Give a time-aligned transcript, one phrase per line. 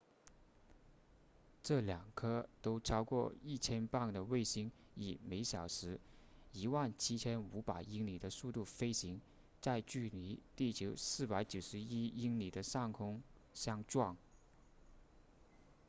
[1.61, 5.99] 这两颗都超过 1,000 磅的卫星以每小时
[6.55, 9.21] 17,500 英里的速度飞行
[9.61, 11.77] 在距离地球491
[12.15, 13.21] 英里的上空
[13.53, 14.17] 相撞